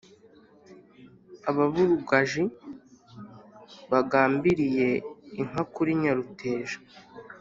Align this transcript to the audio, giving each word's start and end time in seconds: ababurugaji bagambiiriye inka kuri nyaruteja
ababurugaji 1.49 2.43
bagambiiriye 3.91 4.89
inka 5.39 5.63
kuri 5.73 5.91
nyaruteja 6.01 6.77